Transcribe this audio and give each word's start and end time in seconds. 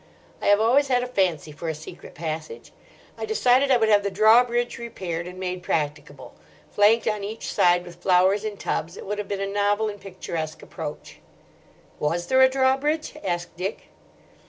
I 0.41 0.47
have 0.47 0.59
always 0.59 0.87
had 0.87 1.03
a 1.03 1.07
fancy 1.07 1.51
for 1.51 1.69
a 1.69 1.75
secret 1.75 2.15
passage. 2.15 2.71
I 3.19 3.25
decided 3.25 3.69
I 3.69 3.77
would 3.77 3.87
have 3.87 4.01
the 4.01 4.09
drawbridge 4.09 4.79
repaired 4.79 5.27
and 5.27 5.39
made 5.39 5.61
practicable. 5.61 6.33
Flanked 6.71 7.07
on 7.07 7.23
each 7.23 7.53
side 7.53 7.85
with 7.85 8.01
flowers 8.01 8.43
in 8.43 8.57
tubs, 8.57 8.97
it 8.97 9.05
would 9.05 9.19
have 9.19 9.27
been 9.27 9.39
a 9.41 9.45
novel 9.45 9.89
and 9.89 10.01
picturesque 10.01 10.63
approach." 10.63 11.19
"Was 11.99 12.25
there 12.25 12.41
a 12.41 12.49
drawbridge?" 12.49 13.15
asked 13.23 13.55
Dick. 13.55 13.89